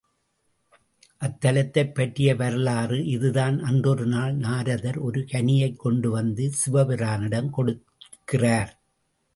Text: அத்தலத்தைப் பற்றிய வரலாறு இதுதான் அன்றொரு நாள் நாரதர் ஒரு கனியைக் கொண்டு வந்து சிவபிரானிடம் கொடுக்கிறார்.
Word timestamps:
அத்தலத்தைப் 1.21 1.93
பற்றிய 1.93 2.35
வரலாறு 2.35 3.05
இதுதான் 3.05 3.59
அன்றொரு 3.63 4.05
நாள் 4.05 4.35
நாரதர் 4.35 4.97
ஒரு 4.97 5.21
கனியைக் 5.31 5.79
கொண்டு 5.79 6.11
வந்து 6.11 6.51
சிவபிரானிடம் 6.65 7.49
கொடுக்கிறார். 7.57 8.71